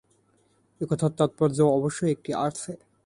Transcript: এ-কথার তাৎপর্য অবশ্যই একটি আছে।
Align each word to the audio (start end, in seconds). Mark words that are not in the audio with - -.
এ-কথার 0.81 1.11
তাৎপর্য 1.17 1.57
অবশ্যই 1.71 2.11
একটি 2.11 2.31
আছে। 2.39 2.71